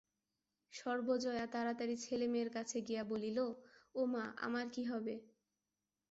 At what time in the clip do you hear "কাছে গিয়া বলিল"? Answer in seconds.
2.51-3.37